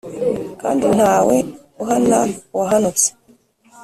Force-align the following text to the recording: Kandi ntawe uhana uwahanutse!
Kandi 0.61 0.85
ntawe 0.97 1.37
uhana 1.81 2.19
uwahanutse! 2.53 3.07